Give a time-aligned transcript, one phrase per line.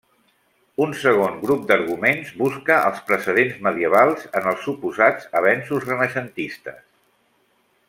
[0.85, 6.83] Un segon grup d'arguments busca els precedents medievals en els suposats avenços renaixentistes.